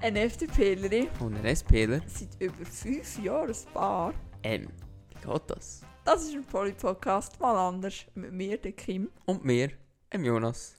[0.00, 2.00] Ein FDPlerin Und ein SPler.
[2.06, 4.14] seit über fünf Jahren ein Paar.
[4.44, 4.68] Ähm,
[5.08, 5.80] wie geht das?
[6.04, 8.06] Das ist ein Poly-Podcast, mal anders.
[8.14, 9.10] Mit mir, der Kim.
[9.26, 9.70] Und mir,
[10.12, 10.76] dem Jonas.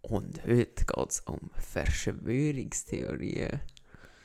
[0.00, 3.60] Und heute geht es um Verschwörungstheorien.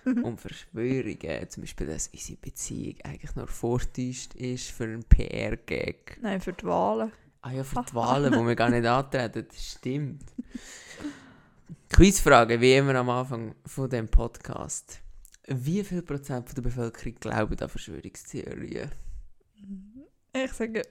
[0.23, 1.49] um Verschwörungen.
[1.49, 6.17] Zum Beispiel, dass unsere Beziehung eigentlich nur vortäuscht ist für einen PR-Gag.
[6.21, 7.11] Nein, für die Wahlen.
[7.41, 9.45] Ah ja, für die Wahlen, wo wir gar nicht antreten.
[9.49, 10.23] Das stimmt.
[11.89, 15.01] Quizfrage, wie immer am Anfang von dem Podcast.
[15.47, 18.91] Wie viel Prozent von der Bevölkerung glauben an Verschwörungstheorien?
[20.33, 20.83] Ich sage,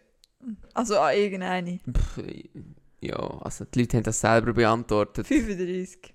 [0.74, 1.78] also an irgendeine.
[1.90, 2.20] Pff,
[3.00, 5.26] ja, also die Leute haben das selber beantwortet.
[5.26, 6.14] 35.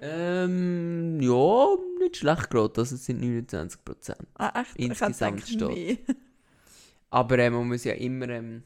[0.00, 4.26] Ähm, ja, nicht schlecht gerade, also es sind 29 Prozent.
[4.34, 4.76] Ah, echt?
[4.76, 5.96] Insgesamt ich mehr.
[7.10, 8.62] Aber ähm, man muss ja immer, ähm,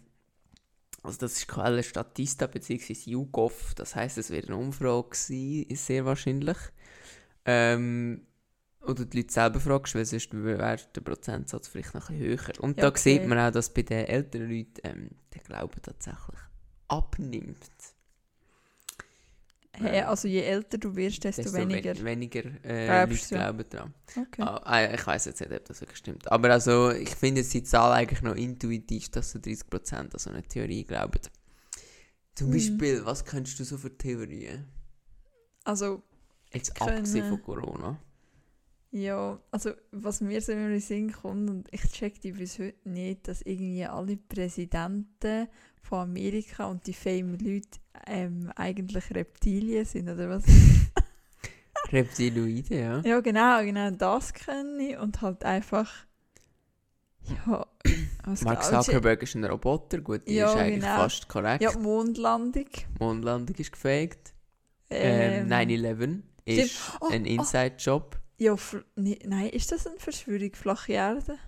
[1.02, 2.95] also das ist Quelle Statista bzw.
[3.10, 6.59] YouGov, das heisst, es wird eine Umfrage sein, ist sehr wahrscheinlich.
[7.45, 8.26] Ähm,
[8.82, 12.60] oder die Leute selber fragst, weil sonst wäre der Prozentsatz vielleicht noch ein bisschen höher.
[12.62, 12.98] Und Ja, da okay.
[12.98, 16.38] sieht man auch, dass bei den älteren Leuten ähm, der Glaube tatsächlich
[16.88, 17.68] abnimmt.
[19.73, 21.96] Hey, also je älter du wirst, desto, Desto weniger.
[21.96, 23.35] we- weniger äh, Glaubst Leute du?
[23.37, 23.95] glauben daran.
[24.16, 24.43] Okay.
[24.43, 26.30] Ah, äh, ich weiß jetzt nicht, ob das wirklich stimmt.
[26.30, 30.30] Aber also, ich finde jetzt die Zahl eigentlich noch intuitiv, dass so 30% an so
[30.30, 31.21] eine Theorie glauben.
[32.35, 32.52] Zum Mhm.
[32.52, 34.66] Beispiel, was kennst du so für Theorien?
[35.65, 36.02] Also,
[36.52, 37.98] Jetzt können- abgesehen von Corona.
[38.93, 42.59] Ja, also was mir so immer in den Sinn kommt, und ich check die bis
[42.59, 45.49] heute nicht, dass irgendwie alle Präsidenten
[45.82, 50.45] von Amerika und die fame Leute ähm, eigentlich Reptilien sind, oder was?
[51.93, 53.01] Reptiloide, ja.
[53.01, 55.91] ja, genau, genau das kenne ich und halt einfach.
[57.47, 57.66] Ja,
[58.43, 58.65] Mark?
[58.65, 60.97] Zuckerberg ist ein Roboter, gut, die Ja, ist eigentlich genau.
[60.97, 61.63] fast korrekt.
[61.63, 62.69] Ja, Mondlandung.
[62.99, 64.34] Mondlandung ist gefaked.
[64.88, 67.26] Ähm, 9-11 ist Oh, ein oh.
[67.26, 68.19] Inside-Job.
[68.40, 68.56] Ja,
[68.96, 70.52] nee, nein, ist das eine Verschwörung?
[70.54, 71.38] Flache Erde?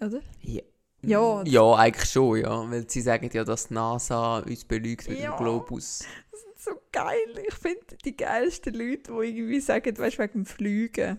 [0.00, 0.22] Oder?
[0.40, 0.62] Ja.
[1.02, 2.70] Ja, das- ja, eigentlich schon, ja.
[2.70, 5.36] Weil sie sagen ja, dass die NASA uns belügt mit Ja.
[5.36, 6.00] dem Globus.
[6.56, 7.18] so geil.
[7.46, 11.18] Ich finde die geilsten Leute, die irgendwie sagen, weißt du, wegen dem Fliegen.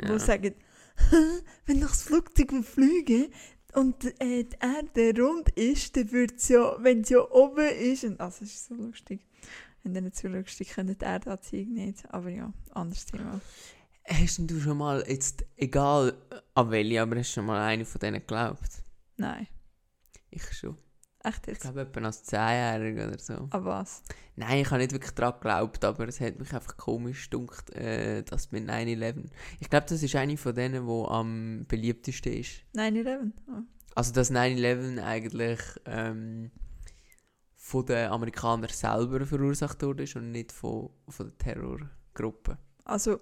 [0.00, 0.12] Ja.
[0.12, 0.54] Die sagen,
[1.66, 3.32] wenn das Flugzeug will fliegen
[3.74, 8.04] und äh, die Erde rund ist, dann wird es ja, wenn es ja oben ist.
[8.04, 9.26] Und, also, das ist so lustig.
[9.82, 12.04] Wenn ihr nicht lustig könnt, die Erdanziehung nicht.
[12.12, 13.40] Aber ja, anderes Thema.
[14.08, 16.14] Hast denn du schon mal, jetzt egal
[16.54, 18.82] an welche, aber hast du schon mal eine von denen geglaubt?
[19.16, 19.46] Nein,
[20.30, 20.76] Ich schon.
[21.22, 21.62] echt Ich jetzt.
[21.62, 23.48] glaube etwa als 10-Jähriger oder so.
[23.50, 24.02] Aber was?
[24.34, 28.22] Nein, ich habe nicht wirklich daran geglaubt, aber es hat mich einfach komisch gedunkt, äh,
[28.24, 29.26] dass mit 9-11...
[29.60, 32.62] Ich glaube, das ist eine von denen, die am beliebtesten ist.
[32.74, 33.30] 9-11?
[33.48, 33.52] Oh.
[33.94, 36.50] Also, dass 9-11 eigentlich ähm,
[37.64, 42.58] von den Amerikanern selber verursacht wurde und nicht von, von der Terrorgruppe.
[42.84, 43.20] Also,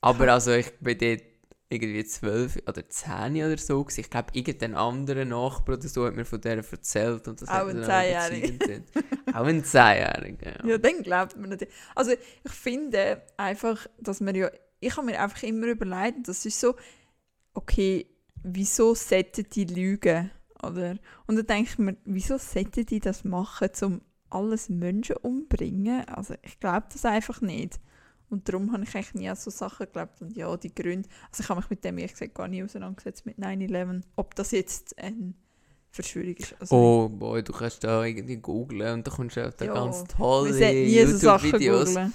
[0.00, 1.22] Aber also ich bin dort
[1.68, 3.82] irgendwie 12 oder 10 oder so.
[3.82, 4.00] Gewesen.
[4.00, 7.26] Ich glaube, irgendein anderer Nachbar oder so hat mir von der erzählt.
[7.26, 8.82] Und das Auch ein Zehnjähriger.
[9.34, 10.70] Auch ein Zehnjähriger, ja.
[10.70, 11.74] Ja, dann glaubt man natürlich.
[11.96, 16.60] Also ich finde einfach, dass man ja, ich habe mir einfach immer überlegt, das ist
[16.60, 16.76] so,
[17.54, 18.06] okay,
[18.44, 20.30] wieso sollten die lügen,
[20.62, 20.96] oder?
[21.26, 24.00] Und dann denke ich mir, wieso sollten die das machen, um
[24.30, 26.04] alles Menschen umbringen?
[26.08, 27.80] Also ich glaube das einfach nicht.
[28.28, 30.20] Und darum habe ich eigentlich nie an so Sachen geglaubt.
[30.22, 33.26] Und ja, die Gründe, also ich habe mich mit dem ehrlich gesagt gar nie auseinandergesetzt
[33.26, 35.34] mit 9-11, ob das jetzt eine
[35.90, 36.54] Verschwörung ist.
[36.60, 40.04] Also, Oh boy, du kannst da irgendwie googlen und da kommst du auf Ja, ganz
[40.04, 41.88] tolle sollten nie so Sachen YouTube-Videos.
[41.88, 42.12] googlen.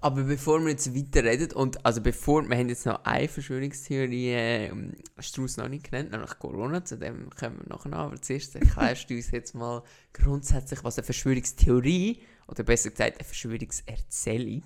[0.00, 4.30] Aber bevor wir jetzt weiter reden, und also bevor, wir haben jetzt noch eine Verschwörungstheorie,
[4.32, 4.92] ähm,
[5.38, 9.08] uns noch nicht genannt, nämlich Corona, zu dem kommen wir nachher noch, aber zuerst erklärst
[9.08, 14.62] du uns jetzt mal grundsätzlich, was eine Verschwörungstheorie, oder besser gesagt eine Verschwörungserzählung,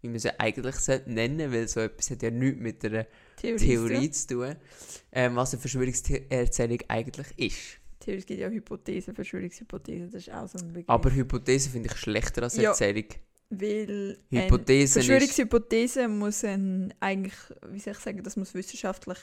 [0.00, 3.06] wie man sie eigentlich sollte nennen weil so etwas hat ja nichts mit einer
[3.36, 3.58] Theorie.
[3.58, 4.56] Theorie zu tun,
[5.12, 7.78] ähm, was eine Verschwörungserzählung eigentlich ist.
[8.00, 10.88] Theorie, es gibt ja Hypothesen, Verschwörungshypothesen, das ist auch so ein Begriff.
[10.88, 12.70] Aber Hypothese finde ich schlechter als Ja.
[12.70, 13.06] Erzählung.
[13.54, 17.34] Weil Hypothese eine Verschwörungshypothese muss ein, eigentlich,
[17.68, 19.18] wie soll ich sagen, das muss wissenschaftlich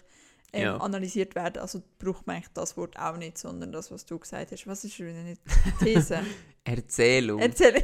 [0.53, 0.77] ähm, Ja.
[0.77, 1.57] analysiert werden.
[1.61, 4.67] Also braucht man eigentlich das Wort auch nicht, sondern das, was du gesagt hast.
[4.67, 5.41] Was ist schon nicht
[5.83, 6.19] These?
[6.63, 7.39] Erzählung.
[7.39, 7.83] Erzähle.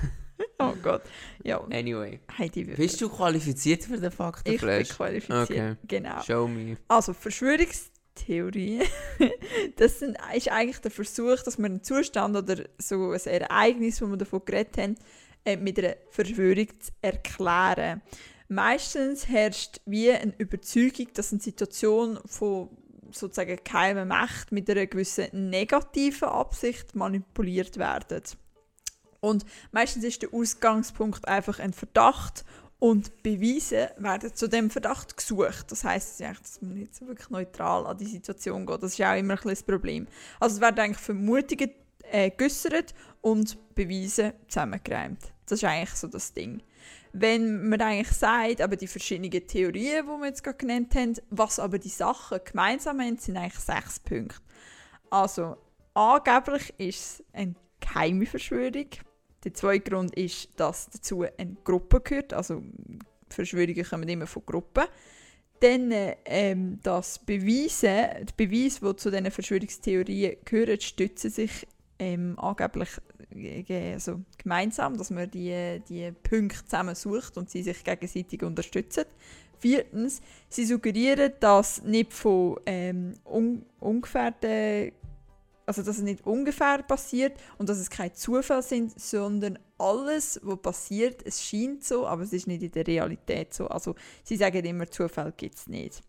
[0.58, 1.02] oh Gott.
[1.44, 2.20] Ja, anyway.
[2.36, 4.88] Heidi Bist du qualifiziert für den Ich bin Faktenflash?
[4.90, 5.50] qualifiziert.
[5.50, 5.74] Okay.
[5.88, 6.20] Genau.
[6.22, 6.76] Show me.
[6.88, 8.82] Also Verschwörungstheorie,
[9.76, 14.06] das sind, ist eigentlich der Versuch, dass man einen Zustand oder so ein Ereignis, wo
[14.06, 14.94] wir davon geredet haben,
[15.46, 18.02] äh, mit einer Verschwörung zu erklären.
[18.48, 22.68] Meistens herrscht wie eine Überzeugung, dass eine Situation von
[23.10, 28.22] sozusagen geheimen Macht mit einer gewissen negativen Absicht manipuliert werden.
[29.20, 32.44] Und meistens ist der Ausgangspunkt einfach ein Verdacht
[32.78, 35.72] Und Beweise werden zu dem Verdacht gesucht.
[35.72, 38.82] Das heisst, dass man nicht so wirklich neutral an die Situation geht.
[38.82, 40.06] Das ist auch immer ein das Problem.
[40.38, 41.70] Also es werden eigentlich Vermutungen
[42.10, 45.20] äh, geäussert und Beweise zusammengeräumt.
[45.46, 46.62] Das ist eigentlich so das Ding.
[47.12, 51.58] Wenn man eigentlich sagt, aber die verschiedenen Theorien, die wir jetzt gerade genannt haben, was
[51.58, 54.40] aber die Sachen gemeinsam haben, sind eigentlich sechs Punkte.
[55.08, 55.56] Also,
[55.94, 58.88] angeblich ist es eine geheime Verschwörung.
[59.44, 62.34] Der zweite Grund ist, dass dazu eine Gruppe gehört.
[62.34, 62.62] Also,
[63.30, 64.84] Verschwörungen kommen immer von Gruppen.
[65.60, 65.90] Dann,
[66.26, 71.66] ähm, das Beweise, die Beweise, die zu diesen Verschwörungstheorien gehören, stützen sich
[71.98, 72.90] ähm, angeblich
[73.92, 79.04] also gemeinsam, dass man die, die Punkte zusammen sucht und sie sich gegenseitig unterstützen.
[79.58, 84.92] Viertens, sie suggerieren, dass nicht von ähm, un ungefährden
[85.66, 90.62] also dass es nicht ungefähr passiert und dass es kein Zufall sind, sondern alles, was
[90.62, 93.66] passiert, es scheint so, aber es ist nicht in der Realität so.
[93.66, 96.00] Also sie sagen immer, Zufall gibt es nicht.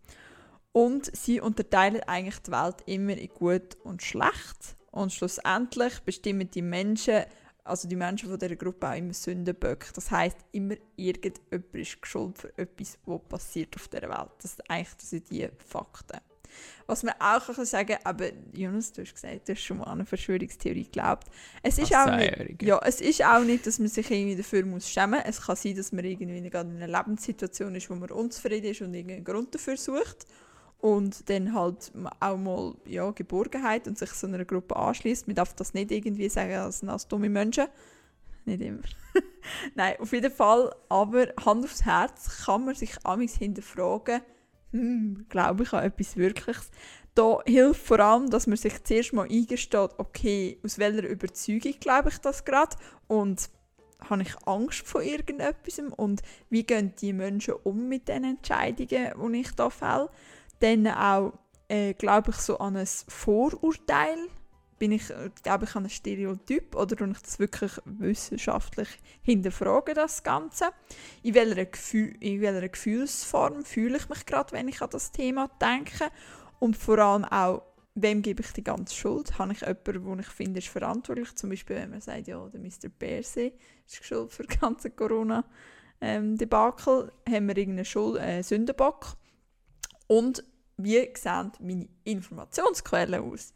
[0.72, 4.77] Und sie unterteilen eigentlich die Welt immer in gut und schlecht.
[4.98, 7.24] Und schlussendlich bestimmen die Menschen,
[7.64, 9.94] also die Menschen von dieser Gruppe auch immer Sündenböcke.
[9.94, 14.32] Das heißt immer irgendjemand ist schuld für etwas, was passiert auf der Welt.
[14.42, 16.18] Das sind eigentlich das sind die Fakten.
[16.88, 20.00] Was man auch kann sagen aber Jonas, du hast gesagt, du hast schon mal an
[20.00, 21.28] eine Verschwörungstheorie geglaubt.
[21.62, 24.90] Es ist, auch nicht, ja, es ist auch nicht, dass man sich irgendwie dafür muss
[24.90, 25.30] schämen muss.
[25.30, 28.96] Es kann sein, dass man irgendwie in einer Lebenssituation ist, wo man unzufrieden ist und
[28.96, 30.26] irgendeinen Grund dafür sucht
[30.80, 35.28] und dann halt auch mal ja, Geborgenheit und sich so einer Gruppe anschließt.
[35.28, 37.68] Man darf das nicht irgendwie sagen als, als dumme Menschen.
[38.46, 38.84] Nicht immer.
[39.76, 40.74] Nein, auf jeden Fall.
[40.90, 44.22] Aber Hand aufs Herz kann man sich amigs hinterfragen,
[44.72, 46.70] hm, glaube ich an etwas Wirkliches.
[47.16, 52.10] Da hilft vor allem, dass man sich zuerst mal eingesteht, okay, aus welcher Überzeugung glaube
[52.10, 52.78] ich das gerade
[53.08, 53.50] und
[54.08, 56.22] habe ich Angst vor irgendetwas und
[56.52, 60.12] wie gehen die Menschen um mit den Entscheidungen, die ich da fälle
[60.60, 61.34] dann auch,
[61.68, 64.18] äh, glaube ich, so an ein Vorurteil.
[64.80, 68.88] Bin ich, äh, glaube ich, an ein Stereotyp oder tue ich das wirklich wissenschaftlich
[69.24, 70.70] hinterfragen, das Ganze?
[71.24, 75.50] In welcher, Gefühl, in welcher Gefühlsform fühle ich mich gerade, wenn ich an das Thema
[75.60, 76.12] denke?
[76.60, 77.64] Und vor allem auch,
[77.96, 79.40] wem gebe ich die ganze Schuld?
[79.40, 81.34] Habe ich jemanden, wo ich finde, ist verantwortlich?
[81.36, 82.90] Zum Beispiel, wenn man sagt, ja, der Mr.
[82.98, 83.54] Bersee
[83.86, 89.18] ist schuld für die ganze Corona-Debakel, ähm, haben wir irgendeinen Schuld, äh, Sündenbock.
[90.08, 90.44] Und
[90.78, 93.54] wie sehen meine Informationsquellen aus?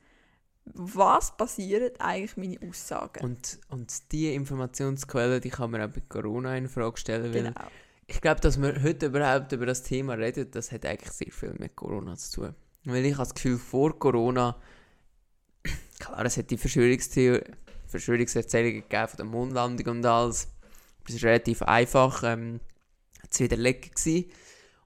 [0.66, 3.24] Was passieren eigentlich meine Aussagen?
[3.24, 7.68] Und, und diese Informationsquellen, die kann man auch bei Corona in Frage stellen, weil Genau.
[8.08, 11.54] ich glaube, dass wir heute überhaupt über das Thema reden, das hat eigentlich sehr viel
[11.58, 12.56] mit Corona zu tun.
[12.86, 14.56] Weil ich habe das Gefühl, vor Corona,
[16.00, 17.42] klar, es hat die Verschwörungstheor
[17.88, 20.48] Verschwörungserzählungen gegeben von der Mondlandung und alles.
[21.06, 22.62] Das ist relativ einfach ähm,
[23.30, 24.32] zu widerlegen gewesen.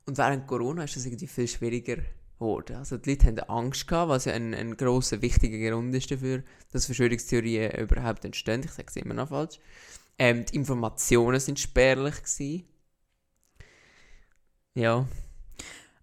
[0.06, 1.98] Und während Corona ist das irgendwie viel schwieriger
[2.38, 2.76] geworden.
[2.76, 6.44] Also die Leute haben Angst gehabt, was ja ein, ein grosser, wichtiger Grund ist dafür,
[6.72, 8.62] dass Verschwörungstheorien überhaupt entstehen.
[8.64, 9.60] Ich sage es immer noch falsch.
[10.18, 12.68] Ähm, die Informationen sind spärlich gewesen.
[14.76, 15.08] Ja.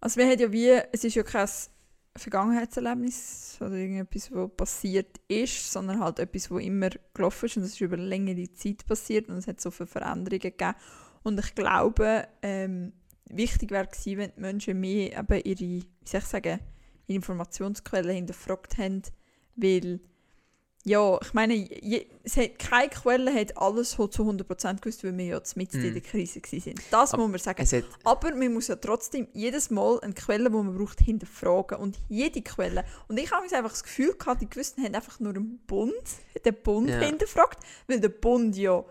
[0.01, 1.49] Also wir haben ja wie, es ist ja kein
[2.17, 7.71] Vergangenheitserlebnis oder irgendetwas, was passiert ist, sondern halt etwas, was immer gelaufen ist und es
[7.71, 10.75] ist über längere Zeit passiert und es hat so viele Veränderungen gegeben.
[11.23, 12.93] Und ich glaube, ähm,
[13.31, 16.58] wichtig wäre gewesen, wenn die Menschen mehr eben ihre, wie soll ich sagen,
[17.06, 19.02] ihre Informationsquellen hinterfragt haben,
[19.56, 20.00] weil
[20.84, 25.24] ja, ich meine, je, es hat, keine Quelle hat alles zu 100% gewusst, weil wir
[25.26, 25.84] ja mitten Mm.
[25.84, 26.74] in der Krise waren.
[26.91, 27.84] Das Aber muss man sagen.
[28.02, 31.79] Aber man muss ja trotzdem jedes Mal eine Quelle, die man braucht, hinterfragen.
[31.79, 32.84] Und jede Quelle.
[33.06, 35.93] Und ich habe einfach das Gefühl gehabt, die Gewissen haben einfach nur einen Bund,
[36.44, 36.98] den Bund Ja.
[36.98, 38.84] hinterfragt, weil der Bund ja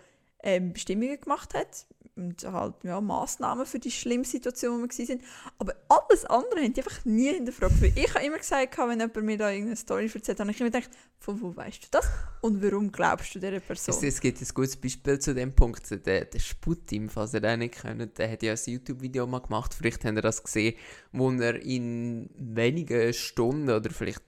[0.43, 1.85] ähm, Bestimmungen gemacht hat
[2.15, 5.21] und halt ja, Massnahmen für die schlimme Situation, die wir waren.
[5.57, 7.81] Aber alles andere haben die einfach nie hinterfragt.
[7.81, 10.69] Weil ich habe immer gesagt, wenn jemand mir da irgendeine Story erzählt, habe ich immer
[10.69, 10.89] gedacht,
[11.19, 12.07] von wo weißt du das?
[12.41, 13.95] Und warum glaubst du dieser Person?
[13.95, 15.89] es, es gibt ein gutes Beispiel zu dem Punkt.
[16.05, 19.73] Der, der Sputim, falls ihr den nicht kennt, der hat ja ein YouTube-Video mal gemacht,
[19.73, 20.75] vielleicht habt ihr das gesehen,
[21.11, 24.23] wo er in wenigen Stunden oder vielleicht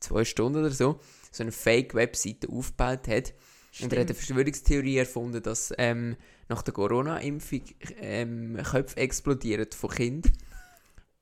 [0.00, 1.00] zwei Stunden oder so
[1.34, 3.34] so eine Fake-Webseite aufgebaut hat.
[3.80, 4.18] Und er hat eine Stimmt.
[4.18, 6.16] Verschwörungstheorie erfunden, dass ähm,
[6.48, 7.62] nach der Corona-Impfung
[8.00, 10.32] ähm, Köpfe explodieren von Kindern.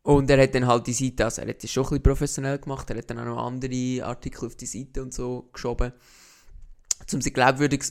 [0.02, 2.58] Und er hat dann halt die Seite, also er hat das schon ein bisschen professionell
[2.58, 5.92] gemacht, er hat dann auch noch andere Artikel auf die Seite und so geschoben,
[7.12, 7.84] um sie glaubwürdig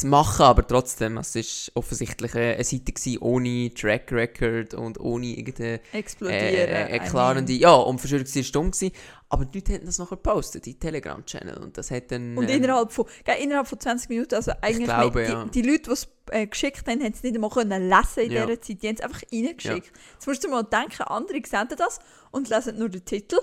[0.00, 5.26] zu machen, aber trotzdem, es war offensichtlich eine Seite gewesen, ohne Track Record und ohne
[5.26, 6.42] irgendeine Explodieren.
[6.42, 7.60] äh, erklärende, mean.
[7.60, 8.92] ja, und Verschwörung war stumm gewesen,
[9.28, 12.36] aber die Leute haben das nachher gepostet, in Telegram-Channel und das hat dann...
[12.36, 15.44] Und ähm, innerhalb von, gell, innerhalb von 20 Minuten, also eigentlich glaube, mit, ja.
[15.44, 18.32] die, die Leute, die es äh, geschickt haben, haben es nicht einmal können lesen in
[18.32, 18.46] Ja.
[18.46, 18.82] dieser Zeit.
[18.82, 19.92] Die haben es einfach reingeschickt.
[20.14, 21.98] Jetzt musst du mal denken, andere sehen das
[22.30, 23.38] und lesen nur den Titel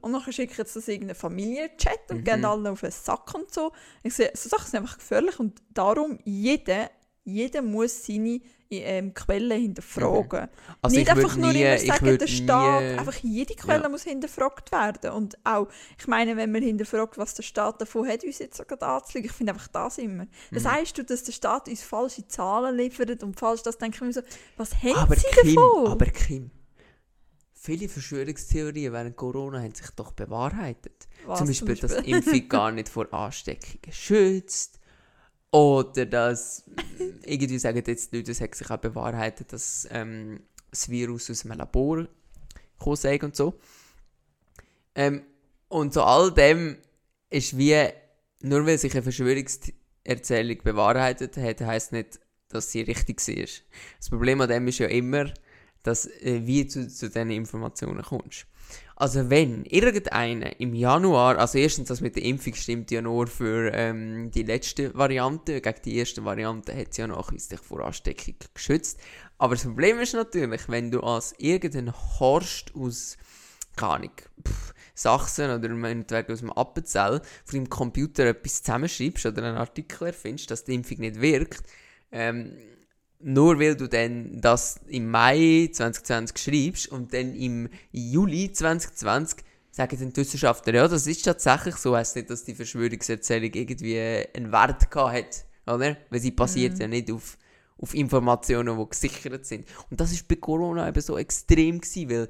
[0.00, 2.24] und dann schicken sie das in irgendeinen Familienchat und Mhm.
[2.24, 3.72] gehen alle auf den Sack und so.
[4.02, 6.90] Ich sehe, so Sachen sind einfach gefährlich und darum, jeder,
[7.24, 10.48] jeder muss seine ähm, Quellen hinterfragen.
[10.82, 13.82] also nicht ich würd einfach nur nie, immer sagen, der Staat, nie- einfach jede Quelle
[13.84, 13.88] Ja.
[13.88, 15.12] muss hinterfragt werden.
[15.12, 18.82] Und auch, ich meine, wenn man hinterfragt, was der Staat davon hat, uns jetzt sogar
[18.82, 20.26] anzulegen, ich finde einfach das immer.
[20.50, 20.72] Das Mhm.
[20.72, 24.12] heißt du, dass der Staat uns falsche Zahlen liefert und falsch das, denke ich mir
[24.12, 24.20] so,
[24.58, 25.86] was haben aber sie Kim, davon?
[25.92, 26.50] aber Kim,
[27.54, 31.08] viele Verschwörungstheorien während Corona haben sich doch bewahrheitet.
[31.26, 34.78] Was zum Beispiel, dass Impfung gar nicht vor Ansteckungen schützt.
[35.50, 40.40] Oder dass, mm, irgendwie sagen jetzt die Leute, es hat sich auch bewahrheitet, dass ähm,
[40.70, 42.06] das Virus aus einem Labor
[42.78, 43.58] gekommen und so.
[44.94, 45.22] Ähm,
[45.68, 46.78] und so all dem
[47.30, 47.88] ist wie,
[48.40, 53.46] nur weil sich eine Verschwörungserzählung bewahrheitet hat, heisst nicht, dass sie richtig war.
[53.98, 55.32] Das Problem an dem ist ja immer,
[55.82, 58.46] dass äh, wie du zu diesen Informationen kommst.
[58.96, 63.72] Also wenn irgendeiner im Januar, also erstens das mit der Impfung stimmt ja nur für
[63.72, 68.98] ähm, die letzte Variante, gegen die erste Variante hat sie ja nachweislich vor Ansteckung geschützt.
[69.38, 73.16] Aber das Problem ist natürlich, wenn du als irgendein Horst aus,
[73.76, 74.12] keine Ahnung,
[74.44, 80.08] pff, Sachsen oder meinetwegen aus dem Appenzell von deinem Computer etwas zusammenschreibst oder einen Artikel
[80.08, 81.62] erfindest, dass die Impfung nicht wirkt,
[82.10, 82.56] ähm,
[83.20, 89.98] nur weil du dann das im Mai 2020 schreibst und dann im Juli 2020 sagen
[89.98, 93.98] dann die Wissenschaftler, ja, das ist tatsächlich so, heisst nicht, dass die Verschwörungserzählung irgendwie
[94.34, 95.96] einen Wert gehabt hat, oder?
[96.10, 97.38] Weil sie basiert ja nicht auf,
[97.78, 99.66] auf Informationen, die gesichert sind.
[99.90, 102.28] Und das ist bei Corona eben so extrem gewesen, weil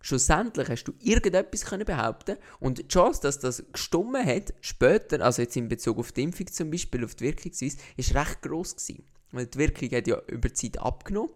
[0.00, 5.42] schlussendlich hast du irgendetwas können behaupten und die Chance, dass das gestummen hat, später, also
[5.42, 9.04] jetzt in Bezug auf die Impfung zum Beispiel, auf die Wirkungsweise, ist recht groß gewesen.
[9.32, 11.30] Weil die Wirkung hat ja über die Zeit abgenommen.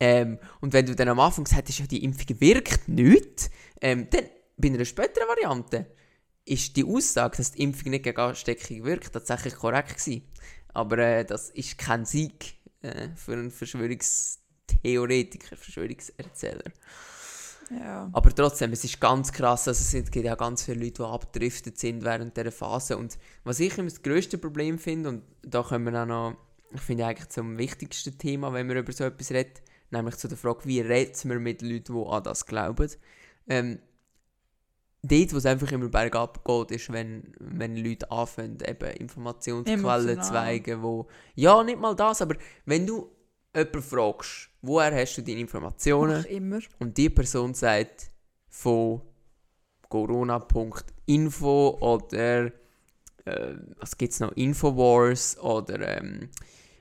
[0.00, 3.50] Ähm, und wenn du dann am Anfang gesagt hast, ja, die Impfung wirkt nicht,
[3.80, 4.24] ähm, dann
[4.56, 5.86] bei einer späteren Variante
[6.44, 10.22] ist die Aussage, dass die Impfung nicht gegen Ansteckung wirkt, tatsächlich korrekt gewesen.
[10.72, 16.70] Aber äh, das ist kein Sieg äh, für einen Verschwörungstheoretiker, Verschwörungserzähler.
[17.70, 18.08] ja.
[18.12, 21.78] Aber trotzdem, es ist ganz krass, also es gibt ja ganz viele Leute, die abgedriftet
[21.78, 22.96] sind während dieser Phase.
[22.96, 26.36] Und was ich immer das grösste Problem finde, und da kommen wir auch noch,
[26.72, 30.36] ich finde eigentlich zum wichtigsten Thema, wenn man über so etwas redet, nämlich zu der
[30.36, 32.90] Frage, wie redet man mit Leuten, die an das glauben.
[33.48, 33.78] Ähm,
[35.02, 40.30] dort, wo es einfach immer bergab geht, ist, wenn, wenn Leute anfangen, eben Informationsquellen zu
[40.30, 43.10] zeigen, wo, ja, nicht mal das, aber wenn du
[43.54, 46.24] jemanden fragst, woher hast du deine Informationen?
[46.78, 48.10] Und die Person sagt
[48.48, 49.02] von
[49.88, 52.46] corona.info oder
[53.24, 56.28] äh, was gibt es noch, Infowars oder ähm,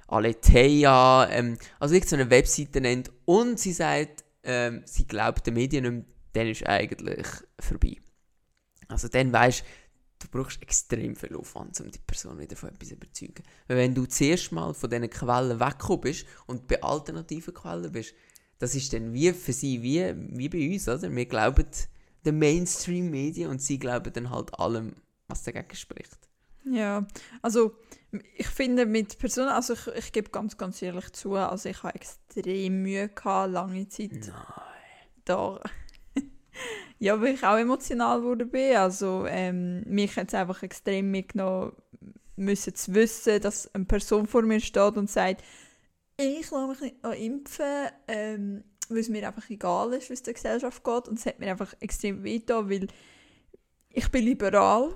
[0.08, 5.56] Aletheia, ähm, also wirklich so eine Webseite nennt und sie sagt, ähm, sie glaubt den
[5.56, 7.26] Medien nicht dann ist eigentlich
[7.60, 7.98] vorbei.
[8.88, 9.64] Also dann weißt
[10.20, 13.44] du, brauchst extrem viel Aufwand, um die Person wieder von etwas zu überzeugen.
[13.68, 18.14] Weil wenn du zuerst mal von diesen Quellen weggekommen bist und bei alternativen Quellen bist,
[18.60, 21.14] das ist dann wie für sie, wie, wie bei uns, oder?
[21.14, 21.66] Wir glauben
[22.26, 24.96] den Mainstream-Medien und sie glauben dann halt allem,
[25.28, 26.26] was dagegen spricht.
[26.70, 27.06] Ja,
[27.42, 27.76] also
[28.36, 31.96] ich finde mit Personen, also ich, ich gebe ganz, ganz ehrlich zu, also ich habe
[31.96, 34.32] extrem Mühe gehabt, lange Zeit Nein.
[35.26, 35.62] da.
[37.00, 38.76] ja, weil ich auch emotional wurde bin.
[38.76, 41.74] Also ähm, mich hat es einfach extrem mitgenommen,
[42.36, 45.44] müssen zu wissen, dass eine Person vor mir steht und sagt,
[46.18, 50.34] ich lasse mich nicht impfen, ähm, weil es mir einfach egal ist, wie es der
[50.34, 51.08] Gesellschaft geht.
[51.08, 52.88] Und es hat mir einfach extrem wehgetan, weil
[53.90, 54.96] ich bin liberal,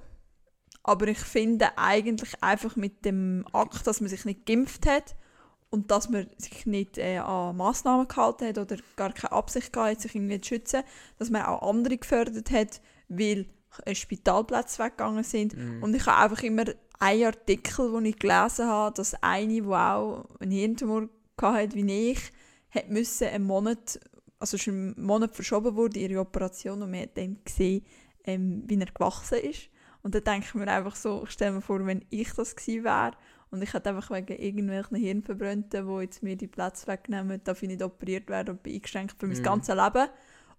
[0.83, 5.15] aber ich finde eigentlich einfach mit dem Akt, dass man sich nicht geimpft hat
[5.69, 9.91] und dass man sich nicht äh, an Massnahmen gehalten hat oder gar keine Absicht gehabt
[9.91, 10.83] hat, sich irgendwie zu schützen,
[11.17, 13.45] dass man auch andere gefördert hat, weil
[13.85, 15.55] äh, Spitalplätze weggegangen sind.
[15.55, 15.83] Mhm.
[15.83, 16.65] Und ich habe einfach immer
[16.99, 21.09] einen Artikel, den ich gelesen habe, dass eine, die auch einen Hirntumor
[21.41, 22.19] hatte, wie ich,
[22.69, 23.99] hat müssen einen Monat,
[24.39, 27.85] also schon einen Monat verschoben wurde, ihre Operation, und man hat dann gesehen,
[28.25, 29.69] ähm, wie er gewachsen ist.
[30.03, 32.83] Und dann denke ich mir einfach so, ich stelle mir vor, wenn ich das gewesen
[32.83, 33.11] wäre
[33.51, 37.69] und ich hätte einfach wegen irgendwelchen Hirnverbrannten, die jetzt mir die Plätze wegnehmen, darf ich
[37.69, 39.43] nicht operiert werden und bin eingeschränkt für mein Mhm.
[39.43, 40.07] ganzes Leben.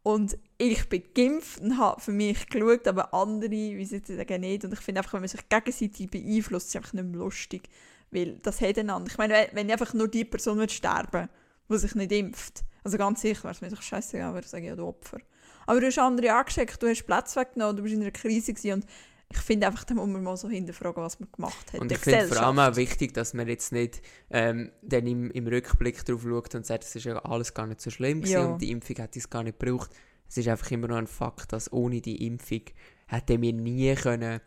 [0.05, 4.65] Und ich bin geimpft und habe für mich geschaut, aber andere, wie sie sagen, nicht.
[4.65, 7.69] Und ich finde einfach, wenn man sich gegenseitig beeinflusst, ist es einfach nicht mehr lustig.
[8.11, 9.11] Weil das hat einander.
[9.11, 11.29] Ich meine, wenn- wenn einfach nur die Person wird sterben
[11.71, 14.67] die sich nicht impft, also ganz sicher wäre es mir doch scheißegal, aber ich sage
[14.67, 15.19] ja, du Opfer.
[15.67, 18.83] Aber du hast andere angesteckt, du hast Platz weggenommen, du bist in einer Krise gewesen
[18.83, 18.87] und
[19.35, 21.81] ich finde einfach, da muss man mal so hinterfragen, was man gemacht hat.
[21.81, 25.47] Und ich finde vor allem auch wichtig, dass man jetzt nicht ähm, dann im, im
[25.47, 28.45] Rückblick drauf schaut und sagt, es ist ja alles gar nicht so schlimm gewesen Ja.
[28.47, 29.91] und die Impfung hat es gar nicht gebraucht.
[30.29, 32.63] Es ist einfach immer noch ein Fakt, dass ohne die Impfung
[33.07, 34.41] hätten wir nie können,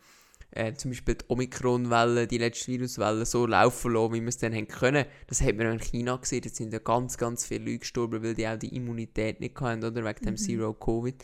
[0.51, 4.53] äh, zum Beispiel die Omikron-Welle, die letzte Viruswelle, so laufen lassen, wie wir es dann
[4.53, 5.05] haben können.
[5.27, 8.33] Das hat man in China gesehen, da sind ja ganz, ganz viele Leute gestorben, weil
[8.35, 10.03] die auch die Immunität nicht hatten, oder?
[10.05, 10.37] Wegen dem Mhm.
[10.37, 11.15] Zero-Covid.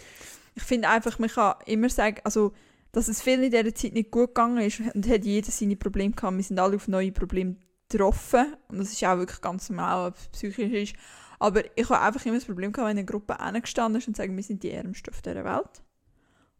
[0.55, 2.51] Ich finde einfach, man kann immer sagen, also,
[2.91, 6.13] dass es vielen in dieser Zeit nicht gut gegangen ist und hat jeder seine Probleme
[6.13, 6.35] gehabt.
[6.35, 7.55] Wir sind alle auf neue Probleme
[7.89, 10.95] getroffen und das ist auch wirklich ganz normal, ob es psychisch ist.
[11.39, 14.35] Aber ich habe einfach immer das Problem gehabt, wenn eine Gruppe hingestanden ist und sagen,
[14.35, 15.83] wir sind die Ärmsten auf dieser Welt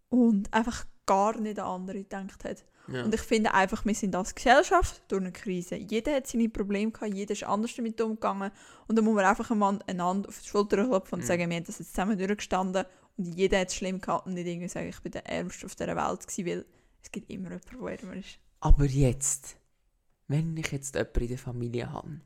[0.10, 2.64] und einfach gar nicht an andere gedacht hat.
[2.88, 3.04] Ja.
[3.06, 5.76] Und ich finde einfach, wir sind als Gesellschaft durch eine Krise.
[5.76, 8.52] Jeder hat seine Probleme gehabt, jeder ist anders damit umgegangen.
[8.88, 11.28] Und dann muss man einfach einander auf die Schulter klopfen und Mhm.
[11.28, 12.86] sagen, wir haben das jetzt zusammen durchgestanden
[13.18, 15.76] und jeder hat es schlimm gehabt und nicht irgendwie sagen, ich bin der Ärmste auf
[15.76, 16.66] dieser Welt gewesen, weil
[17.04, 18.40] es gibt immer jemanden, der ärmer ist.
[18.60, 19.58] Aber jetzt,
[20.28, 22.22] wenn ich jetzt jemanden in der Familie habe,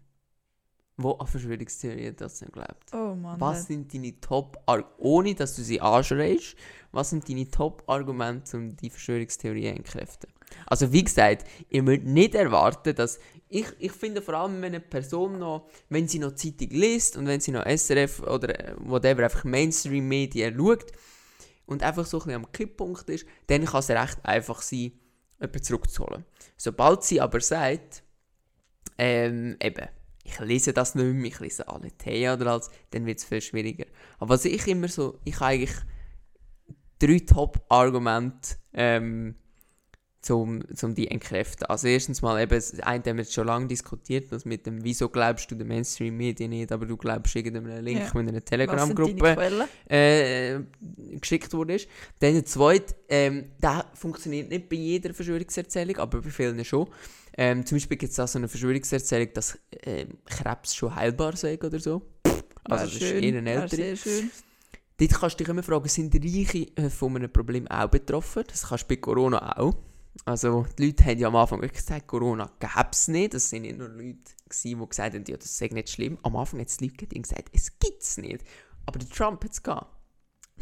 [0.97, 3.39] wo an Verschwörungstheorien das nicht glaubt, Oh Mann.
[3.39, 4.57] was sind deine top
[4.97, 6.55] ohne dass du sie anschreist,
[6.91, 10.29] was sind deine Top-Argumente, um die Verschwörungstheorie zu entkräften?
[10.65, 14.79] Also wie gesagt, ihr müsst nicht erwarten, dass ich, ich finde vor allem, wenn eine
[14.79, 19.23] Person noch, wenn sie noch Zeitung liest und wenn sie noch SRF oder äh, whatever,
[19.23, 20.91] einfach Mainstream-Medien schaut
[21.65, 24.93] und einfach so ein bisschen am Kipppunkt ist, dann kann es recht einfach sein,
[25.39, 26.25] jemanden zurückzuholen.
[26.57, 28.03] Sobald sie aber sagt,
[28.97, 29.87] ähm, eben,
[30.23, 33.41] ich lese das nicht mehr, ich lese alle Themen oder alles, dann wird es viel
[33.41, 33.85] schwieriger.
[34.17, 35.75] Aber was ich immer so, ich habe eigentlich
[36.99, 39.35] drei Top-Argumente, ähm,
[40.25, 41.67] zum, zum die entkräften.
[41.67, 45.07] Also erstens mal eben, eine haben wir jetzt schon lange diskutiert, das mit dem, wieso
[45.07, 48.11] glaubst du den Mainstream-Medien nicht, aber du glaubst irgendeinem Link Ja.
[48.15, 50.59] mit einer Telegram-Gruppe äh,
[51.19, 51.77] geschickt wurde.
[52.19, 56.89] Dann der zweite, ähm, der funktioniert nicht bei jeder Verschwörungserzählung, aber bei vielen schon.
[57.37, 61.59] Ähm, zum Beispiel gibt es da so eine Verschwörungserzählung, dass ähm, Krebs schon heilbar sei
[61.63, 62.01] oder so.
[62.63, 64.31] Also das ist eher sehr schön.
[64.97, 68.43] Dort kannst du dich immer fragen, sind Reiche äh, von einem Problem auch betroffen?
[68.47, 69.75] Das kannst du bei Corona auch.
[70.23, 73.33] Also die Leute haben ja am Anfang wirklich gesagt, Corona gäbe es nicht.
[73.33, 76.17] Das sind nicht nur Leute, gewesen, die gesagt haben, ja, das sei nicht schlimm.
[76.23, 78.43] Am Anfang hat es Leute gegeben, die gesagt es gibt es nicht.
[78.85, 79.91] Aber der Trump hat es gehabt.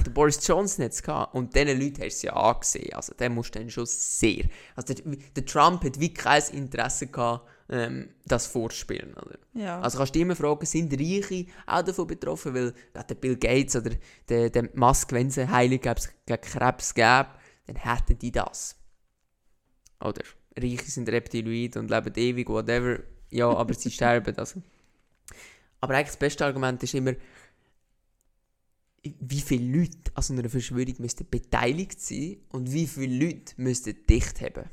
[0.06, 1.36] Der Boris Johnson hat es gehabt.
[1.36, 2.94] Und diesen Leuten hast du es ja angesehen.
[2.94, 4.46] Also den musst du dann schon sehr...
[4.76, 9.14] Also der, der Trump hat wie kein Interesse gehabt, ähm, das vorzuspielen.
[9.14, 9.38] Oder?
[9.54, 9.80] Ja.
[9.82, 12.54] Also kannst du dich immer fragen, sind Reiche auch davon betroffen?
[12.56, 13.92] Weil gerade der Bill Gates oder
[14.30, 17.30] der, der Musk, wenn es Heilung gäbe, gegen Krebs gäbe,
[17.68, 18.76] dann hätten die das.
[20.04, 20.22] Oder
[20.58, 23.00] Reiche sind Reptiloid und leben ewig, whatever.
[23.32, 24.38] Ja, aber sie sterben.
[24.38, 24.62] Also.
[25.82, 27.14] Aber eigentlich das beste Argument ist immer,
[29.04, 33.96] wie viele Leute an so einer Verschwörung müssten beteiligt sein und wie viele Leute müssten
[34.10, 34.70] dicht haben.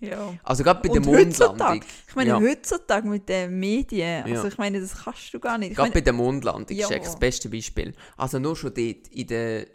[0.00, 0.34] ja.
[0.42, 1.48] Also gerade bei der Und Mondlandung.
[1.48, 2.40] heutzutage, Ich meine, Ja.
[2.40, 4.48] heutzutage mit den Medien, also Ja.
[4.48, 5.70] ich meine, das kannst du gar nicht.
[5.70, 6.88] Ich Gerade meine, bei der Mondlandung Ja.
[6.90, 7.94] ist das beste Beispiel.
[8.18, 9.66] Also nur schon dort in den,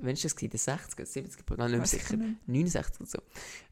[0.00, 0.50] wann ist das gewesen?
[0.50, 2.16] Den 60er, 70er, ich bin nicht mehr sicher.
[2.16, 2.48] nicht.
[2.48, 3.18] 69 oder so.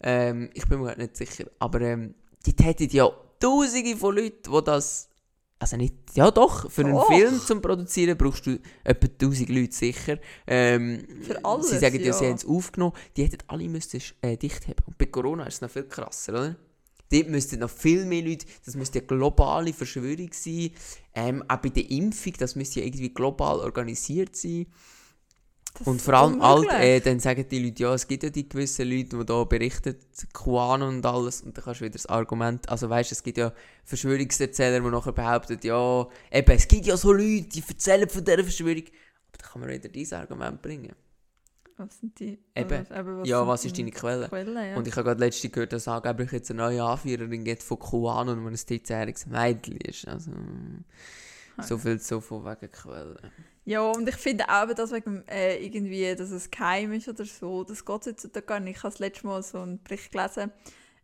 [0.01, 1.45] Ähm, ich bin mir gerade nicht sicher.
[1.59, 5.09] Aber ähm, dort hätten ja tausende von Leuten, die das,
[5.59, 7.07] also nicht, ja doch, für einen Doch.
[7.07, 10.19] Film zum Produzieren brauchst du etwa 1000 Leute sicher.
[10.47, 12.93] Ähm, Für alles, Sie sagen ja, sie haben es aufgenommen.
[13.17, 14.77] Die hätten alle müssen, äh, dicht haben.
[14.87, 16.57] Und bei Corona ist es noch viel krasser, oder?
[17.13, 20.71] Dort müssten noch viel mehr Leute, das müsste eine globale Verschwörung sein.
[21.15, 24.67] Ähm, auch bei der Impfung, das müsste ja irgendwie global organisiert sein.
[25.79, 28.49] Das Und vor allem alt, äh, dann sagen die Leute, ja, es gibt ja die
[28.49, 29.97] gewissen Leute, die da berichten,
[30.33, 33.39] QAnon und alles, und dann kannst du wieder das Argument, also weißt du, es gibt
[33.39, 33.53] ja
[33.85, 38.43] Verschwörungserzähler, die nachher behaupten, ja, eben, es gibt ja so Leute, die erzählen von dieser
[38.43, 38.83] Verschwörung.
[38.83, 40.93] Aber dann kann man wieder dieses Argument bringen.
[41.79, 42.39] Was sind die?
[42.55, 42.87] Eben.
[42.89, 44.29] was- eben, ja, was ist die deine Quelle?
[44.29, 44.55] Quellen?
[44.57, 44.77] Ja.
[44.77, 48.43] Und ich habe gerade letztens gehört, dass angeblich jetzt eine neue Anführerin gibt von QAnon,
[48.43, 50.09] wo ein 13-jähriges Mädchen ist.
[50.09, 50.31] Also,
[51.63, 53.19] so viel so von wegen Quellen.
[53.67, 57.65] Ja, und ich finde auch, dass wegen äh, irgendwie, dass es geheim ist oder so,
[57.65, 58.77] das geht jetzt gar nicht.
[58.77, 60.53] Ich habe das letzte Mal so einen Bericht gelesen,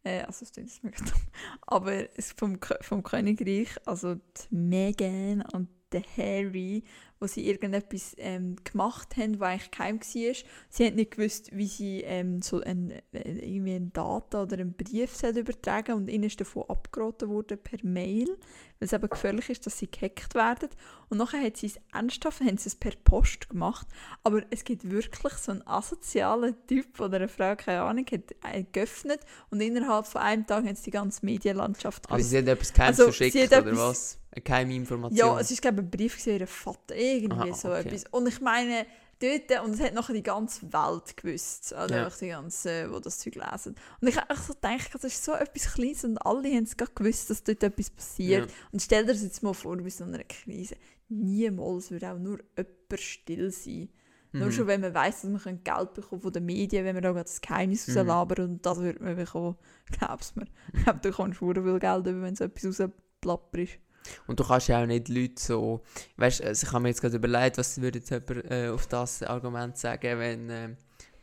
[0.04, 1.20] äh, also es klingt jetzt mega dumm,
[1.66, 6.82] aber es vom, vom Königreich, also die Meghan und der Harry,
[7.22, 10.34] wo sie irgendetwas ähm, gemacht haben, was eigentlich geheim war.
[10.68, 14.72] Sie haben nicht gewusst, wie sie ähm, so ein, äh, irgendwie eine Data oder einen
[14.72, 19.64] Brief übertragen und ihnen ist davon abgeraten worden per Mail, weil es eben gefährlich ist,
[19.64, 20.68] dass sie gehackt werden.
[21.10, 23.86] Und nachher hat sie es ernsthaft, haben sie es per Post gemacht.
[24.24, 28.64] Aber es gibt wirklich so einen asozialen Typ oder eine Frau, keine Ahnung, hat äh,
[28.72, 32.72] geöffnet und innerhalb von einem Tag haben sie die ganze Medienlandschaft Also sie hat etwas
[32.72, 34.18] Geheimes Also, verschickt, oder was?
[34.34, 35.16] Eine geheime Information?
[35.16, 37.80] Ja, es ist glaube ich ein Brief von ihrem Vater, irgendwie Aha, so okay.
[37.88, 38.04] etwas.
[38.10, 38.86] Und ich meine,
[39.20, 42.08] dort, und es hat nachher die ganze Welt gewusst, also Ja.
[42.08, 43.74] die ganze, wo das Zeug lesen.
[44.00, 46.92] Und ich habe so gedacht, das ist so etwas Kleines und alle haben es gerade
[46.94, 48.48] gewusst, dass dort etwas passiert.
[48.48, 48.54] Ja.
[48.72, 50.76] Und stell dir das jetzt mal vor, bei so einer Krise.
[51.08, 53.90] Niemals würde auch nur jemand still sein.
[54.34, 54.52] Nur Mhm.
[54.52, 57.42] schon, wenn man weiss, dass man Geld bekommt von den Medien, wenn man da das
[57.42, 57.98] Geheimnis Mhm.
[57.98, 59.56] rauslabert und das würde man bekommen,
[59.90, 60.46] glaubst mir.
[60.72, 63.78] Ich glaube, du kannst viel Geld über, wenn so etwas rausplapperst.
[64.26, 65.82] Und du kannst ja auch nicht Leute so.
[66.16, 68.86] Weißt du, also ich habe mir jetzt gerade überlegt, was würde jetzt jemand äh, auf
[68.86, 70.68] das Argument sagen, wenn äh,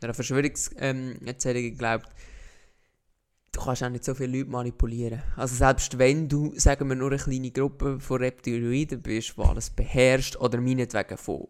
[0.00, 2.08] er an Verschwörungserzählungen glaubt.
[3.52, 5.22] Du kannst auch nicht so viele Leute manipulieren.
[5.36, 9.70] Also selbst wenn du, sagen wir, nur eine kleine Gruppe von Reptiloiden bist, die alles
[9.70, 11.48] beherrscht, oder meinetwegen von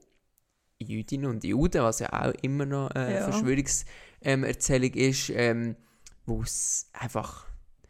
[0.78, 3.30] Jüdinnen und Juden, was ja auch immer noch eine Ja.
[3.30, 5.76] Verschwörungserzählung ist, ähm,
[6.24, 7.46] wo es einfach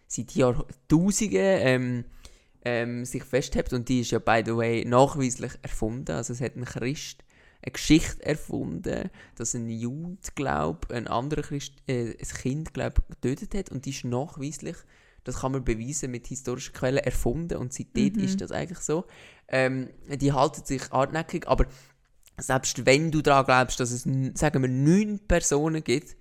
[0.09, 2.05] seit Jahrtausenden ähm,
[2.65, 6.13] ähm, sich festhält und die ist ja by the way nachweislich erfunden.
[6.13, 7.25] Also es hat ein Christ
[7.63, 13.55] eine Geschichte erfunden, dass ein Jude, glaub, ein anderer Christ, äh, ein Kind, glaub, getötet
[13.55, 14.77] hat und die ist nachweislich,
[15.25, 18.21] das kann man beweisen mit historischen Quellen, erfunden und seitdem Mhm.
[18.21, 19.05] ist das eigentlich so.
[19.49, 21.67] Ähm, die halten sich hartnäckig, aber
[22.39, 24.05] selbst wenn du daran glaubst, dass es,
[24.39, 26.17] sagen wir, neun Personen gibt,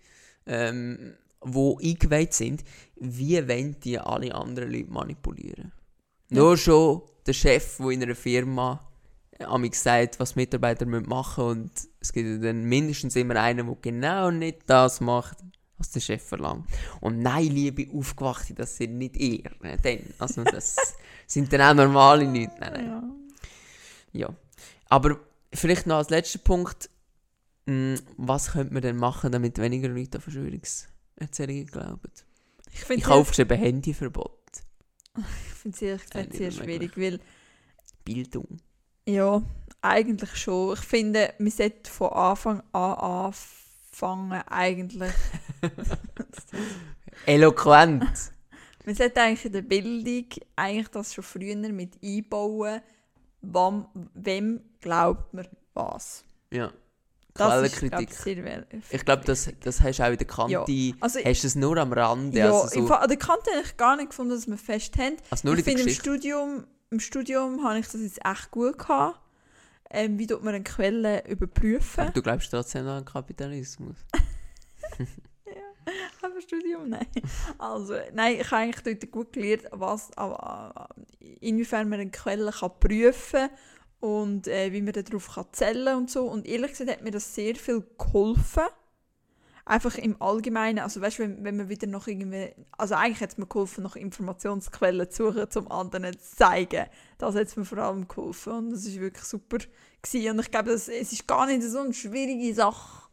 [0.46, 1.14] ähm,
[1.46, 2.66] die eingeweiht sind,
[2.98, 5.72] wie wollen die alle anderen Leute manipulieren?
[6.30, 6.40] Ja.
[6.40, 8.86] Nur schon der Chef, der in einer Firma
[9.40, 14.32] amix sagt, was Mitarbeiter müssen machen und es gibt dann mindestens immer einen, der genau
[14.32, 15.38] nicht das macht,
[15.78, 16.68] was der Chef verlangt.
[17.00, 19.50] Und nein, liebe Aufgewachte, das sind nicht ihr.
[19.64, 20.00] äh, Dann.
[20.20, 20.76] Also das
[21.28, 22.52] sind dann auch normale Leute.
[22.60, 22.86] Nein, nein.
[22.86, 23.04] Ja.
[24.12, 24.36] Ja.
[24.90, 25.20] Aber
[25.54, 26.90] vielleicht noch als letzter Punkt,
[27.66, 32.12] mh, was könnte man denn machen, damit weniger Leute an Verschwörungserzählungen glauben?
[32.74, 34.39] Ich Ich habe aufgeschrieben, Handyverbot,
[35.70, 37.20] es ehrlich gesagt sehr schwierig, weil
[38.04, 38.60] Bildung.
[39.08, 39.42] Ja,
[39.82, 40.74] eigentlich schon.
[40.74, 45.14] Ich finde, wir sollten von Anfang an anfangen, eigentlich.
[47.26, 48.04] Eloquent.
[48.86, 52.82] wir sollten eigentlich in der Bildung eigentlich das schon früher mit einbauen,
[53.42, 56.24] wem, wem glaubt man was.
[56.52, 56.72] ja.
[57.40, 58.36] Das ist, Quellenkritik.
[58.36, 60.94] glaub ich, glaube, das, das hast du auch in der Kante.
[61.00, 62.38] Also, Hast du es nur am Rande?
[62.38, 65.18] ja, also, so, an der Kante habe ich gar nicht gefunden, dass wir fest haben.
[65.30, 65.90] also nur ich finde, im.
[65.90, 69.20] Studium, im Studium habe ich das jetzt echt gut gehabt.
[69.92, 72.02] Ähm, wie tut man eine Quelle überprüfen?
[72.02, 73.96] Aber du glaubst trotzdem noch an Kapitalismus.
[76.22, 77.08] Aber Studium, nein.
[77.58, 82.72] Also, nein, ich habe eigentlich dort gut gelernt, was, äh, inwiefern man eine Quelle kann
[82.80, 83.50] prüfen kann
[84.00, 86.26] und äh, wie man darauf kann zählen und so.
[86.26, 88.64] Und ehrlich gesagt hat mir das sehr viel geholfen.
[89.66, 93.32] Einfach im Allgemeinen, also weißt du, wenn, wenn man wieder noch irgendwie, also eigentlich hat
[93.32, 96.86] es mir geholfen, noch Informationsquellen zu suchen, zum anderen zu zeigen.
[97.20, 99.60] Das hat mir vor allem geholfen und das ist wirklich super
[100.02, 100.32] gewesen.
[100.32, 103.09] Und ich glaube, es ist gar nicht so eine schwierige Sache.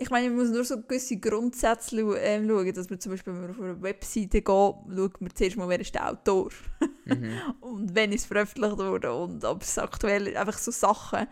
[0.00, 3.40] Ich meine, man muss nur so gewisse Grundsätze ähm, schauen, dass man zum Beispiel, wenn
[3.42, 6.50] man auf eine Webseite geht, schaut man zuerst mal, wer ist der Autor
[7.04, 7.32] Mhm.
[7.60, 11.26] und wann ist es veröffentlicht wurde und ob es aktuell einfach so Sachen.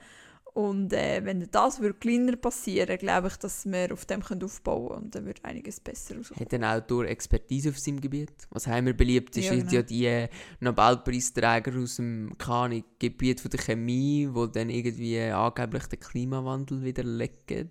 [0.55, 4.89] Und äh, wenn das würde kleiner passieren, glaube ich, dass wir auf dem können aufbauen
[4.89, 6.41] können und dann wird einiges besser rauskommen.
[6.41, 8.33] Hat ein Autor Expertise auf seinem Gebiet?
[8.49, 9.73] Was haben wir beliebt ist, Ja, sind genau.
[9.75, 10.29] ja die äh,
[10.61, 17.71] Nobelpreisträger aus dem Ahnung, Gebiet von der Chemie, die dann irgendwie angeblich den Klimawandel widerlegen.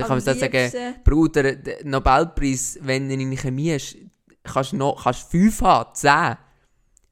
[0.00, 3.96] Da kann man so sagen, Bruder, der Nobelpreis, wenn du in Chemie hast,
[4.42, 6.36] kannst du noch kannst fünf haben, zehn.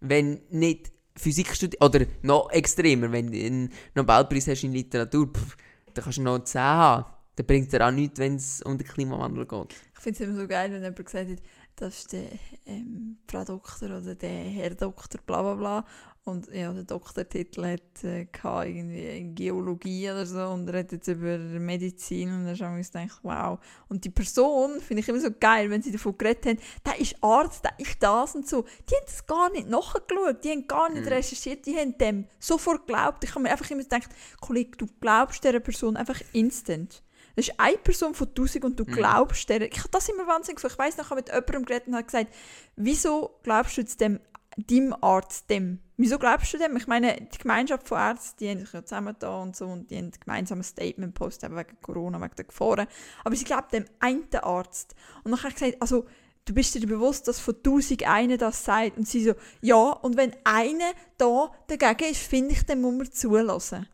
[0.01, 5.57] Wenn nicht Physik studierst, oder noch extremer, wenn du einen Nobelpreis hast in Literatur, pff,
[5.94, 7.05] dann kannst du noch zehn haben.
[7.37, 9.74] Dann bringt er auch nichts, wenn es um den Klimawandel geht.
[9.94, 11.38] Ich finde es immer so geil, wenn jemand gesagt hat,
[11.77, 12.24] das ist der
[12.66, 15.85] ähm, Frau Doktor oder der Herr Doktor, bla bla bla.
[16.29, 18.27] Und ja, der Doktortitel hat äh,
[18.69, 22.83] irgendwie in Geologie oder so und er hat jetzt über Medizin und dann haben wir
[22.85, 23.59] gedacht, wow.
[23.88, 27.17] Und die Person finde ich immer so geil, wenn sie davon geredet haben, der ist
[27.23, 28.62] Arzt, der ist das und so.
[28.62, 31.09] Die haben das gar nicht nachgeschaut, die haben gar nicht Mhm.
[31.09, 33.25] recherchiert, die haben dem sofort geglaubt.
[33.25, 34.09] Ich habe mir einfach immer gedacht,
[34.41, 37.03] Kollege, du glaubst dieser Person einfach instant.
[37.37, 38.93] Das ist eine Person von 1000 und du Mhm.
[38.93, 39.62] glaubst der.
[39.62, 40.62] Ich habe das immer wahnsinnig.
[40.64, 42.35] Ich weiss noch, ich habe mit jemandem geredet und habe gesagt,
[42.77, 44.19] wieso glaubst du jetzt dem,
[44.57, 45.79] deinem Arzt dem?
[45.98, 46.76] Wieso glaubst du dem?
[46.76, 49.90] Ich meine, die Gemeinschaft von Ärzten, die haben sich ja zusammen da und so und
[49.90, 52.87] die haben gemeinsam ein Statement gepostet, wegen Corona, wegen der Gefahren.
[53.24, 54.94] Aber sie glaubt dem einen Arzt.
[55.24, 56.06] Und dann habe ich gesagt, also,
[56.46, 58.96] du bist dir bewusst, dass von tausend einer das sagt.
[58.96, 63.12] Und sie so, ja, und wenn einer da dagegen ist, finde ich, dann muss man
[63.12, 63.87] zulassen.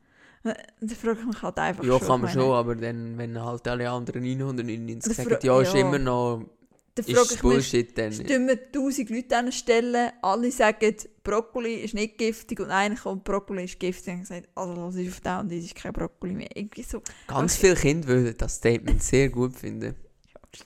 [0.45, 0.55] Dann
[0.91, 3.89] frage ich mich halt einfach Ja, schon, kann man schon, aber dann, wenn halt alle
[3.89, 6.45] anderen 999 Der sagen, ja, ist immer noch
[6.97, 11.95] Dann frage ich mich, Bullshit, dann stimmen tausend Leute an Stelle, alle sagen, Brokkoli ist
[11.95, 14.15] nicht giftig und einer kommt, Brokkoli ist giftig.
[14.15, 16.55] Und ich sage, also los ist auf da und das ist kein Brokkoli mehr.
[16.55, 17.03] Irgendwie so.
[17.27, 19.97] ganz viele Kinder würden das Statement sehr gut finden.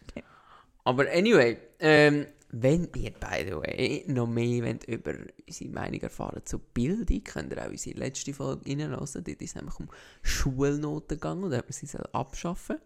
[0.85, 5.15] Aber anyway, ähm, wenn ihr, by the way, noch mehr wollt über
[5.47, 8.93] unsere Meinung erfahren zur Bildung, könnt ihr auch unsere letzte Folge reinhören.
[8.93, 9.89] Dort ist es nämlich um
[10.23, 12.79] Schulnoten gegangen und hat man sie soll abschaffen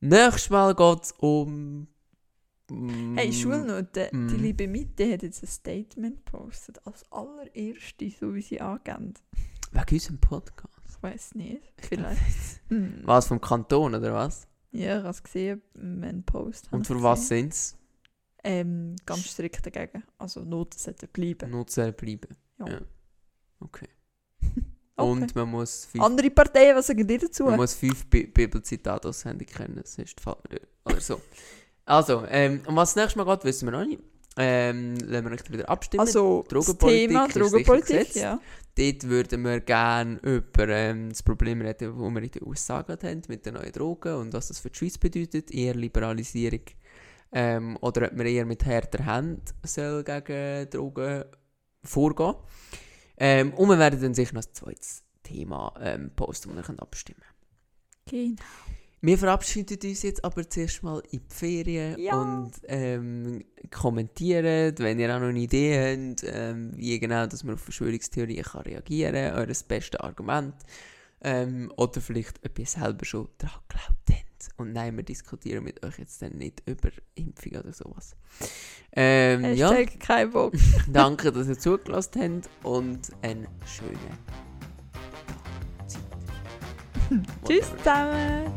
[0.00, 1.86] Nächstes Mal geht es um...
[2.72, 4.28] mm, Hey, Schulnoten, mm.
[4.28, 9.14] die liebe Mitte hat jetzt ein Statement gepostet, als allererste, so wie sie angehen.
[9.72, 10.72] Wegen unserem Podcast.
[10.88, 12.62] Ich weiß nicht, vielleicht.
[12.68, 13.00] Hm.
[13.04, 14.46] Was, vom Kanton, oder was?
[14.70, 16.68] Ja, ich habe es gesehen, einen Post.
[16.72, 17.76] Und für was sind es?
[18.44, 20.02] Ähm, ganz strikt dagegen.
[20.18, 21.50] Also Noten sollten bleiben.
[21.50, 22.36] Nutzer bleiben.
[22.58, 22.68] Ja.
[22.68, 22.80] Ja.
[23.60, 23.88] Okay.
[24.94, 25.10] Okay.
[25.10, 27.44] Und man muss fünf, Andere Parteien, was sagen die dazu?
[27.44, 30.68] man muss fünf Bi Bibelzitate auswendig können, sonst fällt mir nicht.
[30.84, 31.20] Oder so.
[31.84, 34.02] Also, ähm, um was das nächste Mal geht, wissen wir noch nicht.
[34.36, 36.00] Ähm, lassen wir euch wieder abstimmen.
[36.00, 38.40] Also, das Drogenpolitik Thema Drogenpolitik, ja.
[38.74, 43.22] Dort würden wir gerne über ähm, das Problem reden, das wir in den USA haben
[43.28, 46.62] mit den neuen Drogen und was das für die Schweiz bedeutet, eher Liberalisierung.
[47.32, 51.24] Ähm, oder ob man eher mit härter Hand soll gegen Drogen
[51.82, 52.34] vorgehen
[53.18, 57.22] ähm, Und wir werden dann sicher noch ein zweites Thema ähm, posten, wo könnt abstimmen
[58.06, 58.42] Genau.
[59.04, 62.20] Wir verabschieden uns jetzt aber zuerst mal in die Ferien Ja.
[62.20, 67.56] und ähm, kommentieren, wenn ihr auch noch eine Idee habt, ähm, wie genau dass man
[67.56, 70.54] auf Verschwörungstheorien kann reagieren kann, euer bestes Argument.
[71.20, 74.48] Ähm, oder vielleicht, ob ihr selber schon daran glaubt habt.
[74.56, 78.14] Und nein, wir diskutieren mit euch jetzt dann nicht über Impfung oder sowas.
[78.92, 80.54] Ähm, ja, kein Bock.
[80.88, 84.18] danke, dass ihr zugelassen habt und einen schönen Tag.
[87.44, 88.52] Tschüss zusammen.